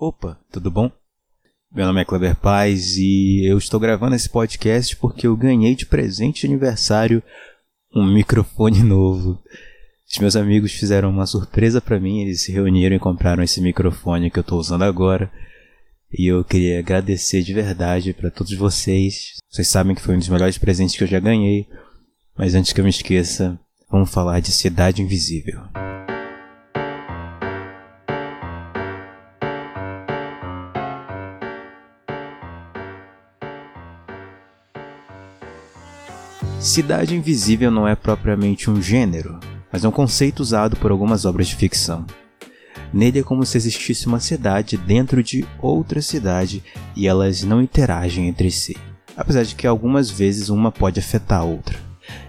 [0.00, 0.92] Opa, tudo bom?
[1.72, 5.86] Meu nome é Kleber Paz e eu estou gravando esse podcast porque eu ganhei de
[5.86, 7.20] presente de aniversário
[7.92, 9.42] um microfone novo.
[10.08, 14.30] Os meus amigos fizeram uma surpresa para mim, eles se reuniram e compraram esse microfone
[14.30, 15.32] que eu estou usando agora.
[16.16, 19.32] E eu queria agradecer de verdade para todos vocês.
[19.50, 21.66] Vocês sabem que foi um dos melhores presentes que eu já ganhei.
[22.36, 23.58] Mas antes que eu me esqueça,
[23.90, 25.60] vamos falar de Cidade Invisível.
[36.60, 39.38] Cidade Invisível não é propriamente um gênero,
[39.72, 42.04] mas é um conceito usado por algumas obras de ficção.
[42.92, 46.64] Nele é como se existisse uma cidade dentro de outra cidade
[46.96, 48.76] e elas não interagem entre si,
[49.16, 51.78] apesar de que algumas vezes uma pode afetar a outra.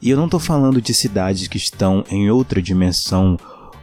[0.00, 3.36] E eu não estou falando de cidades que estão em outra dimensão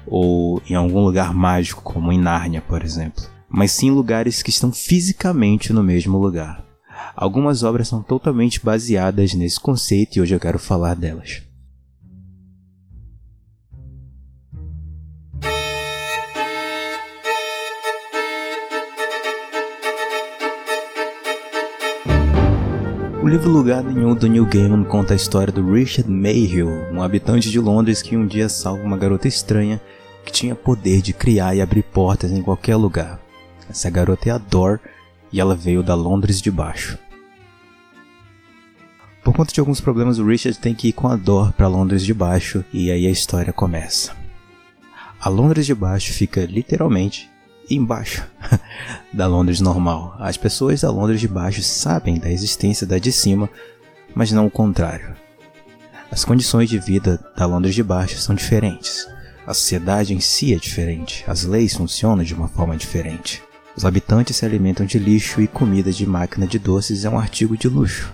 [0.07, 4.71] ou em algum lugar mágico, como em Nárnia, por exemplo, mas sim lugares que estão
[4.71, 6.68] fisicamente no mesmo lugar.
[7.15, 11.41] Algumas obras são totalmente baseadas nesse conceito e hoje eu quero falar delas.
[23.21, 27.51] O livro Lugar Nenhum do Neil Gaiman conta a história do Richard Mayhew, um habitante
[27.51, 29.79] de Londres que um dia salva uma garota estranha
[30.25, 33.19] que tinha poder de criar e abrir portas em qualquer lugar.
[33.69, 34.79] Essa garota é a Dor
[35.31, 36.97] e ela veio da Londres de baixo.
[39.23, 42.03] Por conta de alguns problemas, o Richard tem que ir com a Dor para Londres
[42.03, 44.15] de baixo e aí a história começa.
[45.19, 47.29] A Londres de baixo fica literalmente
[47.69, 48.25] embaixo
[49.13, 50.15] da Londres normal.
[50.17, 53.49] As pessoas da Londres de baixo sabem da existência da de cima,
[54.15, 55.13] mas não o contrário.
[56.09, 59.05] As condições de vida da Londres de baixo são diferentes.
[59.45, 61.23] A sociedade em si é diferente.
[61.27, 63.43] As leis funcionam de uma forma diferente.
[63.79, 67.55] Os habitantes se alimentam de lixo e comida de máquina de doces é um artigo
[67.55, 68.13] de luxo.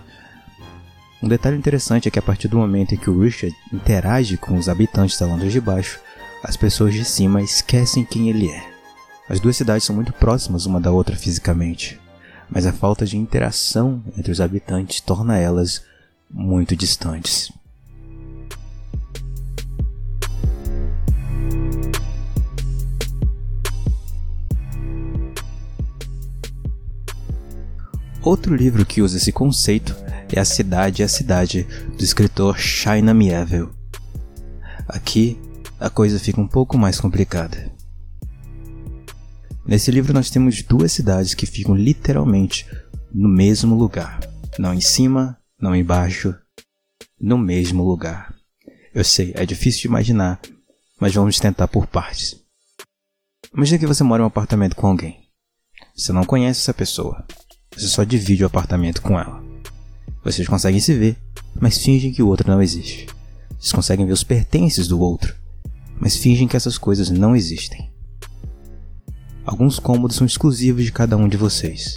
[1.23, 4.59] Um detalhe interessante é que a partir do momento em que o Richard interage com
[4.59, 5.99] os habitantes da Londres de baixo,
[6.43, 8.63] as pessoas de cima esquecem quem ele é.
[9.27, 11.99] As duas cidades são muito próximas uma da outra fisicamente,
[12.47, 15.81] mas a falta de interação entre os habitantes torna elas
[16.29, 17.51] muito distantes.
[28.25, 29.95] Outro livro que usa esse conceito
[30.33, 33.69] é A Cidade e a Cidade, do escritor Shaina Mieville.
[34.87, 35.39] Aqui,
[35.79, 37.71] a coisa fica um pouco mais complicada.
[39.63, 42.65] Nesse livro nós temos duas cidades que ficam literalmente
[43.13, 44.19] no mesmo lugar.
[44.57, 46.33] Não em cima, não embaixo,
[47.21, 48.33] no mesmo lugar.
[48.91, 50.41] Eu sei, é difícil de imaginar,
[50.99, 52.43] mas vamos tentar por partes.
[53.53, 55.29] Imagina que você mora em um apartamento com alguém.
[55.95, 57.23] Você não conhece essa pessoa.
[57.75, 59.43] Você só divide o apartamento com ela.
[60.23, 61.17] Vocês conseguem se ver,
[61.59, 63.07] mas fingem que o outro não existe.
[63.59, 65.35] Vocês conseguem ver os pertences do outro,
[65.99, 67.89] mas fingem que essas coisas não existem.
[69.45, 71.95] Alguns cômodos são exclusivos de cada um de vocês.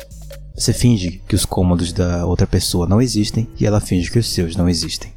[0.54, 4.28] Você finge que os cômodos da outra pessoa não existem e ela finge que os
[4.28, 5.12] seus não existem.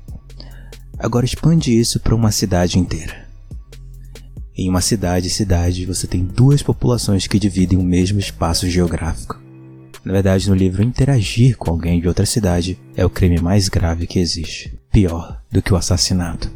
[0.99, 3.27] Agora expande isso para uma cidade inteira.
[4.55, 9.40] Em uma cidade cidade você tem duas populações que dividem o mesmo espaço geográfico.
[10.03, 14.07] Na verdade, no livro, interagir com alguém de outra cidade é o crime mais grave
[14.07, 16.51] que existe, pior do que o assassinato.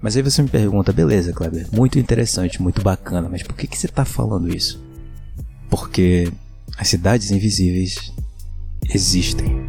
[0.00, 3.76] Mas aí você me pergunta, beleza, Kleber, muito interessante, muito bacana, mas por que, que
[3.76, 4.80] você está falando isso?
[5.68, 6.32] Porque
[6.76, 8.12] as cidades invisíveis
[8.88, 9.67] existem.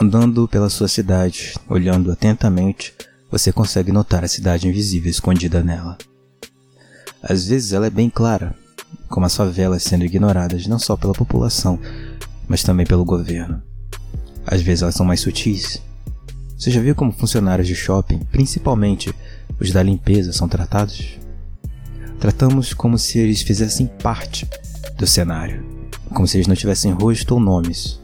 [0.00, 2.92] Andando pela sua cidade, olhando atentamente,
[3.30, 5.96] você consegue notar a cidade invisível escondida nela.
[7.22, 8.54] Às vezes ela é bem clara,
[9.08, 11.78] como as favelas sendo ignoradas não só pela população,
[12.48, 13.62] mas também pelo governo.
[14.44, 15.80] Às vezes elas são mais sutis.
[16.58, 19.14] Você já viu como funcionários de shopping, principalmente
[19.60, 21.18] os da limpeza, são tratados?
[22.18, 24.48] Tratamos como se eles fizessem parte
[24.98, 25.64] do cenário,
[26.08, 28.00] como se eles não tivessem rosto ou nomes,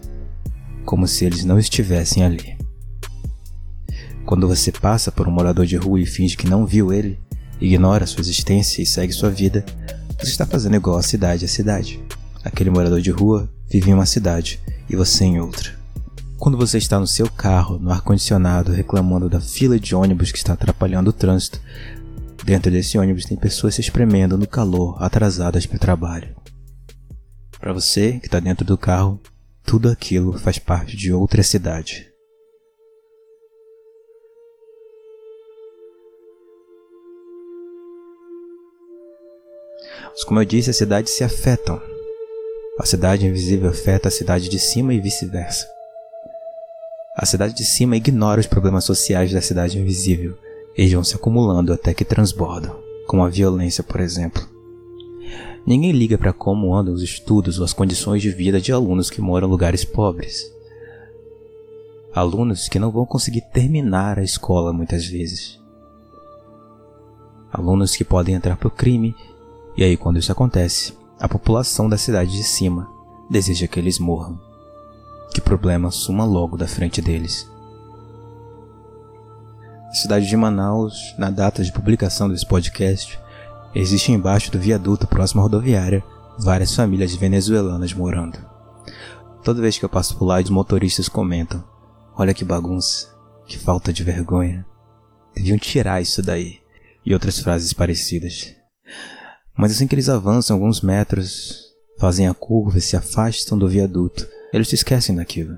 [0.90, 2.58] como se eles não estivessem ali.
[4.26, 7.16] Quando você passa por um morador de rua e finge que não viu ele,
[7.60, 9.64] ignora sua existência e segue sua vida,
[10.18, 12.02] você está fazendo igual a cidade a cidade.
[12.42, 14.58] Aquele morador de rua vive em uma cidade
[14.88, 15.78] e você em outra.
[16.36, 20.54] Quando você está no seu carro, no ar-condicionado, reclamando da fila de ônibus que está
[20.54, 21.60] atrapalhando o trânsito,
[22.44, 26.34] dentro desse ônibus tem pessoas se espremendo no calor, atrasadas para o trabalho.
[27.60, 29.20] Para você, que está dentro do carro,
[29.70, 32.12] tudo aquilo faz parte de outra cidade.
[40.10, 41.80] Mas como eu disse, as cidades se afetam.
[42.80, 45.68] A cidade invisível afeta a cidade de cima e vice-versa.
[47.16, 50.36] A cidade de cima ignora os problemas sociais da cidade invisível.
[50.76, 52.76] Eles vão se acumulando até que transbordam,
[53.06, 54.59] como a violência, por exemplo.
[55.66, 59.20] Ninguém liga para como andam os estudos ou as condições de vida de alunos que
[59.20, 60.50] moram em lugares pobres.
[62.14, 65.60] Alunos que não vão conseguir terminar a escola muitas vezes.
[67.52, 69.14] Alunos que podem entrar para o crime,
[69.76, 72.88] e aí, quando isso acontece, a população da cidade de cima
[73.28, 74.40] deseja que eles morram.
[75.32, 77.48] Que problema suma logo da frente deles.
[79.88, 83.19] A cidade de Manaus, na data de publicação desse podcast,
[83.74, 86.02] Existe embaixo do viaduto próximo à rodoviária
[86.38, 88.38] várias famílias venezuelanas morando.
[89.44, 91.62] Toda vez que eu passo por lá, os motoristas comentam:
[92.16, 93.08] Olha que bagunça,
[93.46, 94.66] que falta de vergonha.
[95.34, 96.58] Deviam tirar isso daí.
[97.04, 98.54] E outras frases parecidas.
[99.56, 104.28] Mas assim que eles avançam alguns metros, fazem a curva e se afastam do viaduto,
[104.52, 105.56] eles se esquecem daquilo.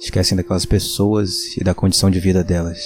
[0.00, 2.80] Esquecem daquelas pessoas e da condição de vida delas.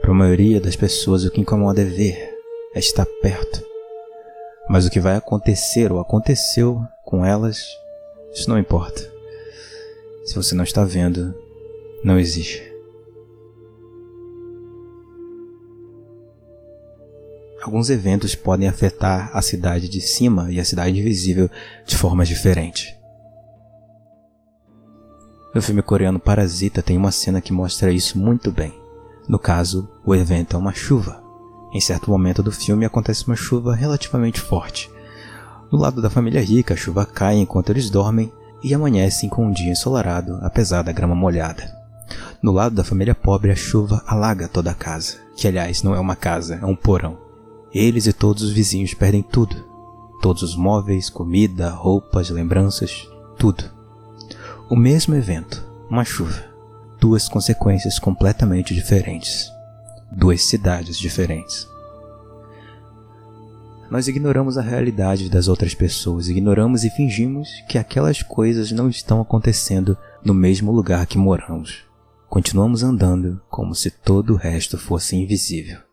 [0.00, 2.38] Para a maioria das pessoas, o que incomoda é ver,
[2.72, 3.60] é estar perto,
[4.68, 7.64] mas o que vai acontecer ou aconteceu com elas,
[8.32, 9.00] isso não importa.
[10.24, 11.34] Se você não está vendo,
[12.04, 12.62] não existe.
[17.62, 21.50] Alguns eventos podem afetar a cidade de cima e a cidade invisível
[21.84, 22.94] de formas diferentes.
[25.54, 28.72] No filme coreano Parasita tem uma cena que mostra isso muito bem.
[29.28, 31.27] No caso, o evento é uma chuva.
[31.72, 34.90] Em certo momento do filme acontece uma chuva relativamente forte.
[35.70, 38.32] No lado da família rica, a chuva cai enquanto eles dormem
[38.62, 41.76] e amanhecem com um dia ensolarado, apesar da grama molhada.
[42.42, 46.00] No lado da família pobre, a chuva alaga toda a casa, que aliás não é
[46.00, 47.18] uma casa, é um porão.
[47.72, 49.56] Eles e todos os vizinhos perdem tudo.
[50.22, 53.06] Todos os móveis, comida, roupas, lembranças,
[53.38, 53.62] tudo.
[54.70, 56.44] O mesmo evento, uma chuva.
[56.98, 59.57] Duas consequências completamente diferentes
[60.10, 61.68] duas cidades diferentes.
[63.90, 69.20] Nós ignoramos a realidade das outras pessoas, ignoramos e fingimos que aquelas coisas não estão
[69.20, 71.84] acontecendo no mesmo lugar que moramos.
[72.28, 75.87] Continuamos andando como se todo o resto fosse invisível.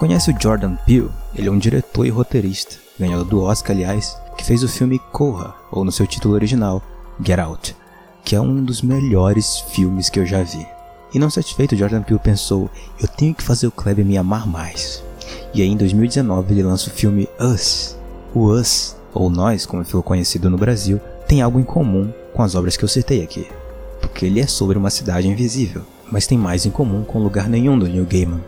[0.00, 1.10] Conhece o Jordan Peele?
[1.34, 5.54] Ele é um diretor e roteirista, ganhador do Oscar, aliás, que fez o filme Corra,
[5.70, 6.82] ou no seu título original,
[7.22, 7.76] Get Out,
[8.24, 10.66] que é um dos melhores filmes que eu já vi.
[11.12, 15.04] E não satisfeito, Jordan Peele pensou: eu tenho que fazer o Kleber me amar mais.
[15.52, 17.94] E aí, em 2019, ele lança o filme Us.
[18.34, 20.98] O Us, ou Nós, como ficou conhecido no Brasil,
[21.28, 23.46] tem algo em comum com as obras que eu citei aqui,
[24.00, 27.78] porque ele é sobre uma cidade invisível, mas tem mais em comum com lugar nenhum
[27.78, 28.40] do Neil Gaiman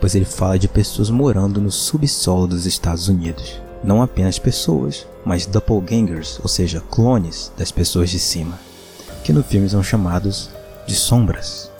[0.00, 3.60] pois ele fala de pessoas morando no subsolo dos Estados Unidos.
[3.84, 8.58] Não apenas pessoas, mas doppelgangers, ou seja, clones das pessoas de cima,
[9.22, 10.50] que no filme são chamados
[10.86, 11.70] de sombras.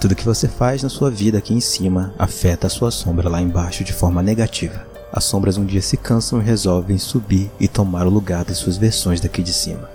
[0.00, 3.40] Tudo que você faz na sua vida aqui em cima afeta a sua sombra lá
[3.40, 4.86] embaixo de forma negativa.
[5.12, 8.76] As sombras um dia se cansam e resolvem subir e tomar o lugar das suas
[8.76, 9.88] versões daqui de cima.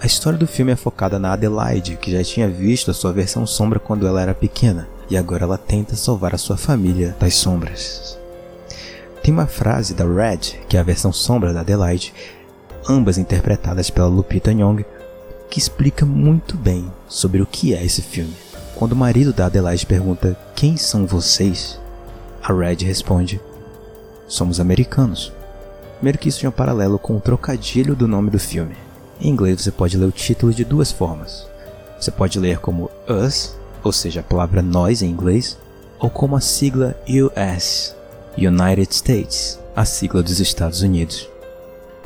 [0.00, 3.46] A história do filme é focada na Adelaide, que já tinha visto a sua versão
[3.46, 8.18] sombra quando ela era pequena, e agora ela tenta salvar a sua família das sombras.
[9.22, 12.14] Tem uma frase da Red, que é a versão sombra da Adelaide,
[12.88, 14.84] ambas interpretadas pela Lupita Nyong'o,
[15.50, 18.34] que explica muito bem sobre o que é esse filme.
[18.74, 21.80] Quando o marido da Adelaide pergunta quem são vocês,
[22.42, 23.40] a Red responde:
[24.26, 25.32] somos americanos.
[25.96, 28.76] Primeiro que isso é um paralelo com o trocadilho do nome do filme.
[29.20, 31.46] Em inglês você pode ler o título de duas formas.
[31.98, 35.58] Você pode ler como Us, ou seja, a palavra nós em inglês,
[35.98, 37.94] ou como a sigla US,
[38.36, 41.28] United States, a sigla dos Estados Unidos.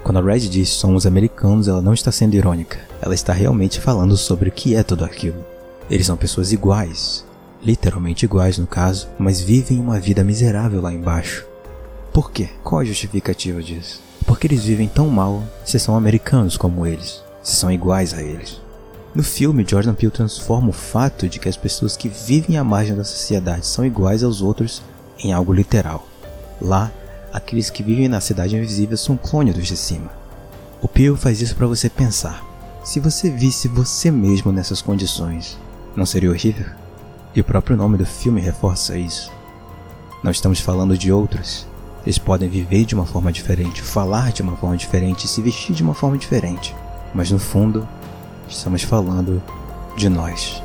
[0.02, 4.16] Quando a Red diz somos americanos, ela não está sendo irônica, ela está realmente falando
[4.16, 5.44] sobre o que é tudo aquilo.
[5.88, 7.24] Eles são pessoas iguais,
[7.62, 11.46] literalmente iguais no caso, mas vivem uma vida miserável lá embaixo.
[12.12, 12.48] Por quê?
[12.64, 14.00] Qual a justificativa disso?
[14.26, 18.60] Porque eles vivem tão mal se são americanos como eles, se são iguais a eles.
[19.14, 22.96] No filme, Jordan Peele transforma o fato de que as pessoas que vivem à margem
[22.96, 24.82] da sociedade são iguais aos outros
[25.18, 26.08] em algo literal.
[26.58, 26.90] Lá,
[27.30, 30.10] aqueles que vivem na cidade invisível são clones dos de cima.
[30.80, 32.42] O Peele faz isso para você pensar.
[32.82, 35.58] Se você visse você mesmo nessas condições,
[35.94, 36.66] não seria horrível?
[37.34, 39.30] E o próprio nome do filme reforça isso.
[40.22, 41.66] Não estamos falando de outros.
[42.02, 45.82] Eles podem viver de uma forma diferente, falar de uma forma diferente, se vestir de
[45.82, 46.74] uma forma diferente.
[47.14, 47.86] Mas no fundo,
[48.56, 49.42] estamos falando
[49.96, 50.62] de nós.